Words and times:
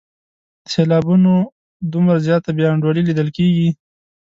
د 0.63 0.65
سېلابونو 0.73 1.33
دومره 1.91 2.15
زیاته 2.25 2.49
بې 2.57 2.65
انډولي 2.71 3.01
لیدل 3.05 3.29
کیږي. 3.37 3.69